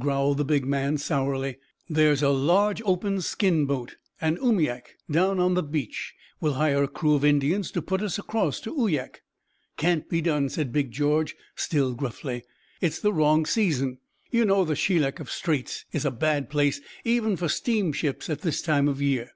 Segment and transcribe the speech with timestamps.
[0.00, 1.56] growled the big man, sourly.
[1.88, 6.12] "There's a large open skin boat, an oomiak, down on the beach.
[6.40, 9.22] We'll hire a crew of Indians to put us across to Uyak."
[9.76, 12.42] "Can't be done," said Big George, still gruffly.
[12.80, 13.98] "It's the wrong season.
[14.32, 18.88] You know the Shelikof Straits is a bad place even for steamships at this time
[18.88, 19.30] of year.